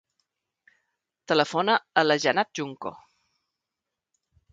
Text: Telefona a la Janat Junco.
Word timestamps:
Telefona 1.31 1.75
a 2.03 2.05
la 2.07 2.17
Janat 2.23 2.51
Junco. 2.61 2.95